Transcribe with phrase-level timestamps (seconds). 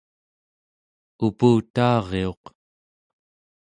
[1.27, 2.43] uputaariuq